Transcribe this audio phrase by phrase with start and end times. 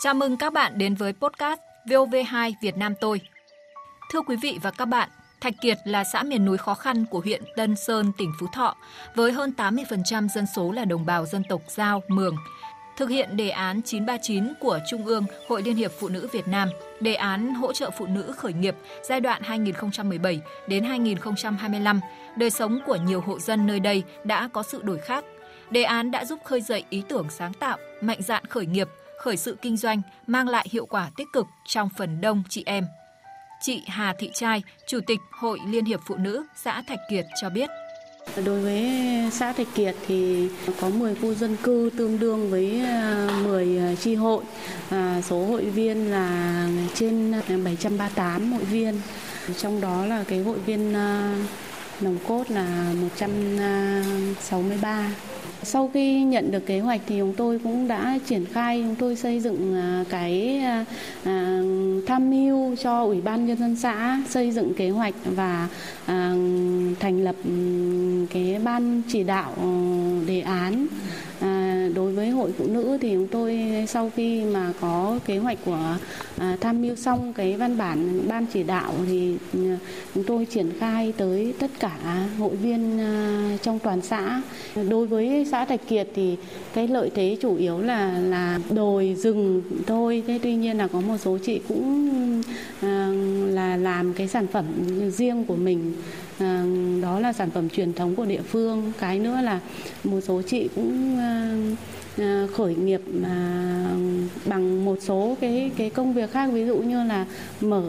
[0.00, 3.20] Chào mừng các bạn đến với podcast VOV2 Việt Nam tôi.
[4.12, 5.08] Thưa quý vị và các bạn,
[5.40, 8.76] Thạch Kiệt là xã miền núi khó khăn của huyện Tân Sơn, tỉnh Phú Thọ,
[9.14, 12.36] với hơn 80% dân số là đồng bào dân tộc Giao, Mường.
[12.96, 16.68] Thực hiện đề án 939 của Trung ương Hội Liên hiệp Phụ nữ Việt Nam,
[17.00, 18.76] đề án hỗ trợ phụ nữ khởi nghiệp
[19.08, 22.00] giai đoạn 2017 đến 2025,
[22.36, 25.24] đời sống của nhiều hộ dân nơi đây đã có sự đổi khác.
[25.70, 28.88] Đề án đã giúp khơi dậy ý tưởng sáng tạo, mạnh dạn khởi nghiệp,
[29.18, 32.84] khởi sự kinh doanh, mang lại hiệu quả tích cực trong phần đông chị em.
[33.60, 37.50] Chị Hà Thị Trai, Chủ tịch Hội Liên hiệp Phụ nữ xã Thạch Kiệt cho
[37.50, 37.70] biết.
[38.44, 38.90] Đối với
[39.32, 40.48] xã Thạch Kiệt thì
[40.80, 44.44] có 10 khu dân cư tương đương với à, 10 chi à, hội.
[44.90, 49.00] À, số hội viên là trên 738 hội viên.
[49.56, 51.46] Trong đó là cái hội viên nồng
[52.00, 55.10] nòng cốt là 163
[55.62, 59.16] sau khi nhận được kế hoạch thì chúng tôi cũng đã triển khai, chúng tôi
[59.16, 60.84] xây dựng à, cái à,
[61.24, 61.62] à,
[62.06, 65.68] tham mưu cho ủy ban nhân dân xã xây dựng kế hoạch và
[67.00, 67.50] thành lập ừ,
[68.30, 69.68] cái ban chỉ đạo ừ,
[70.26, 70.86] đề án
[71.94, 73.58] đối với hội phụ nữ thì chúng tôi
[73.88, 75.96] sau khi mà có kế hoạch của
[76.38, 79.76] à, tham mưu xong cái văn bản ban chỉ đạo thì ừ,
[80.14, 84.42] chúng tôi triển khai tới tất cả hội viên à, trong toàn xã.
[84.88, 86.36] Đối với xã Thạch Kiệt thì
[86.74, 90.22] cái lợi thế chủ yếu là là đồi rừng thôi.
[90.26, 92.42] Thế tuy nhiên là có một số chị cũng
[92.80, 93.08] à,
[93.50, 94.64] là làm cái sản phẩm
[95.10, 95.92] riêng của mình.
[96.38, 96.64] Ờ,
[97.02, 99.60] đó là sản phẩm truyền thống của địa phương cái nữa là
[100.04, 101.56] một số chị cũng ờ,
[102.24, 103.84] ờ, khởi nghiệp à,
[104.44, 107.26] bằng một số cái cái công việc khác ví dụ như là
[107.60, 107.82] mở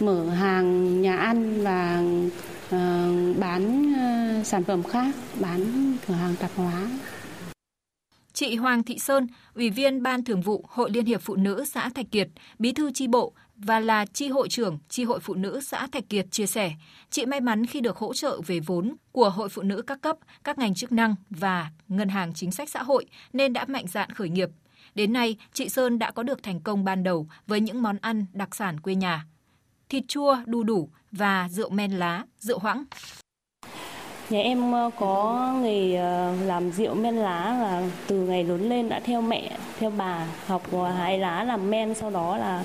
[0.00, 2.02] mở hàng nhà ăn và
[3.38, 3.92] bán
[4.44, 6.88] sản phẩm khác, bán cửa hàng tạp hóa.
[8.36, 11.88] Chị Hoàng Thị Sơn, Ủy viên Ban Thường vụ Hội Liên hiệp Phụ nữ xã
[11.88, 15.60] Thạch Kiệt, Bí thư chi bộ và là chi hội trưởng chi hội phụ nữ
[15.60, 16.72] xã Thạch Kiệt chia sẻ,
[17.10, 20.16] chị may mắn khi được hỗ trợ về vốn của Hội Phụ nữ các cấp,
[20.44, 24.10] các ngành chức năng và Ngân hàng Chính sách Xã hội nên đã mạnh dạn
[24.10, 24.48] khởi nghiệp.
[24.94, 28.26] Đến nay, chị Sơn đã có được thành công ban đầu với những món ăn
[28.32, 29.26] đặc sản quê nhà
[29.88, 32.84] thịt chua đu đủ và rượu men lá, rượu hoãng.
[34.30, 38.88] Nhà em ờ, có nghề ờ, làm rượu men lá là từ ngày lớn lên
[38.88, 40.62] đã theo mẹ, theo bà học
[40.96, 42.64] hái lá làm men sau đó là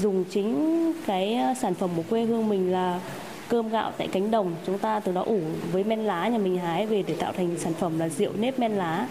[0.00, 3.00] dùng chính cái ờ, sản phẩm của quê hương mình là
[3.48, 4.54] cơm gạo tại cánh đồng.
[4.66, 5.40] Chúng ta từ đó ủ
[5.72, 8.58] với men lá nhà mình hái về để tạo thành sản phẩm là rượu nếp
[8.58, 9.06] men lá.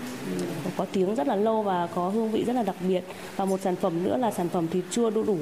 [0.77, 3.01] Có tiếng rất là lâu và có hương vị rất là đặc biệt.
[3.35, 5.37] Và một sản phẩm nữa là sản phẩm thịt chua đu đủ.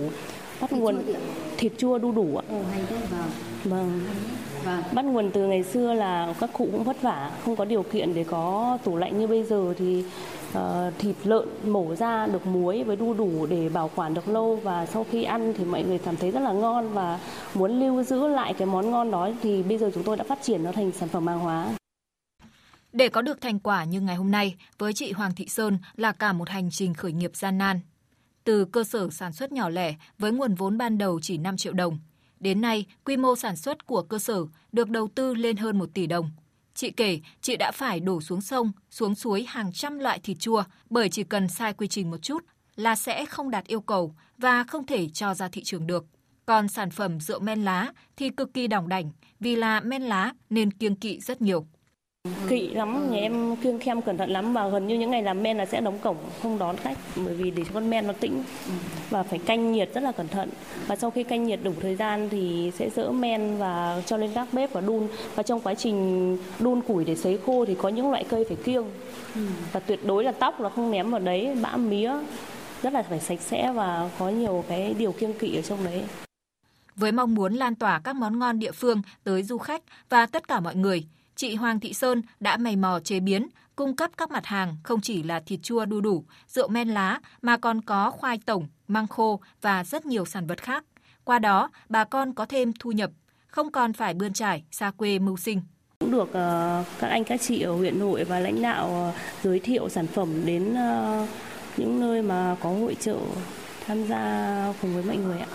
[0.61, 1.01] Bắt nguồn
[1.57, 2.43] thịt chua đu đủ ạ.
[2.49, 2.99] Đấy,
[3.63, 4.01] vâng.
[4.67, 4.83] Vâng.
[4.91, 8.13] Bắt nguồn từ ngày xưa là các cụ cũng vất vả, không có điều kiện
[8.13, 10.03] để có tủ lạnh như bây giờ thì
[10.57, 10.59] uh,
[10.97, 14.85] thịt lợn mổ ra được muối với đu đủ để bảo quản được lâu và
[14.85, 17.19] sau khi ăn thì mọi người cảm thấy rất là ngon và
[17.53, 20.39] muốn lưu giữ lại cái món ngon đó thì bây giờ chúng tôi đã phát
[20.41, 21.67] triển nó thành sản phẩm hàng hóa.
[22.93, 26.11] Để có được thành quả như ngày hôm nay, với chị Hoàng Thị Sơn là
[26.11, 27.79] cả một hành trình khởi nghiệp gian nan
[28.43, 31.73] từ cơ sở sản xuất nhỏ lẻ với nguồn vốn ban đầu chỉ 5 triệu
[31.73, 31.99] đồng.
[32.39, 35.89] Đến nay, quy mô sản xuất của cơ sở được đầu tư lên hơn 1
[35.93, 36.29] tỷ đồng.
[36.73, 40.63] Chị kể, chị đã phải đổ xuống sông, xuống suối hàng trăm loại thịt chua
[40.89, 42.45] bởi chỉ cần sai quy trình một chút
[42.75, 46.05] là sẽ không đạt yêu cầu và không thể cho ra thị trường được.
[46.45, 50.33] Còn sản phẩm rượu men lá thì cực kỳ đỏng đảnh vì là men lá
[50.49, 51.67] nên kiêng kỵ rất nhiều.
[52.49, 55.43] Kỵ lắm, nhà em kiêng khem cẩn thận lắm và gần như những ngày làm
[55.43, 58.13] men là sẽ đóng cổng không đón khách bởi vì để cho con men nó
[58.13, 58.43] tĩnh
[59.09, 60.49] và phải canh nhiệt rất là cẩn thận.
[60.87, 64.31] Và sau khi canh nhiệt đủ thời gian thì sẽ dỡ men và cho lên
[64.35, 65.07] các bếp và đun.
[65.35, 68.57] Và trong quá trình đun củi để sấy khô thì có những loại cây phải
[68.63, 68.85] kiêng.
[69.71, 72.11] Và tuyệt đối là tóc là không ném vào đấy, bã mía
[72.81, 76.03] rất là phải sạch sẽ và có nhiều cái điều kiêng kỵ ở trong đấy.
[76.95, 80.47] Với mong muốn lan tỏa các món ngon địa phương tới du khách và tất
[80.47, 81.03] cả mọi người,
[81.37, 85.01] chị Hoàng Thị Sơn đã mày mò chế biến, cung cấp các mặt hàng không
[85.01, 89.07] chỉ là thịt chua đu đủ, rượu men lá mà còn có khoai tổng, măng
[89.07, 90.83] khô và rất nhiều sản vật khác.
[91.23, 93.11] Qua đó, bà con có thêm thu nhập,
[93.47, 95.61] không còn phải bươn trải xa quê mưu sinh
[95.99, 99.59] cũng được uh, các anh các chị ở huyện nội và lãnh đạo uh, giới
[99.59, 101.29] thiệu sản phẩm đến uh,
[101.77, 103.17] những nơi mà có hội trợ
[103.87, 105.47] tham gia cùng với mọi người ạ.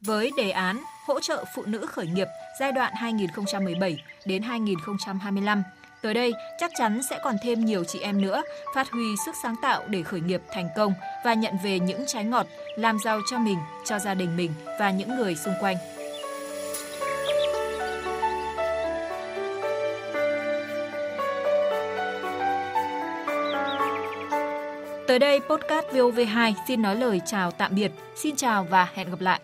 [0.00, 2.28] Với đề án hỗ trợ phụ nữ khởi nghiệp
[2.60, 5.62] giai đoạn 2017 đến 2025.
[6.02, 8.42] Tới đây, chắc chắn sẽ còn thêm nhiều chị em nữa
[8.74, 12.24] phát huy sức sáng tạo để khởi nghiệp thành công và nhận về những trái
[12.24, 12.46] ngọt,
[12.76, 15.76] làm giàu cho mình, cho gia đình mình và những người xung quanh.
[25.06, 27.92] Tới đây, podcast VOV2 xin nói lời chào tạm biệt.
[28.16, 29.40] Xin chào và hẹn gặp lại.